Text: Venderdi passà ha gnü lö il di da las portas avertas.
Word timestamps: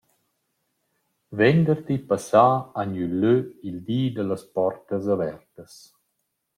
Venderdi 1.37 1.95
passà 2.09 2.43
ha 2.79 2.83
gnü 2.89 3.05
lö 3.21 3.35
il 3.67 3.77
di 3.87 4.01
da 4.15 4.23
las 4.29 4.43
portas 4.55 5.03
avertas. 5.15 5.73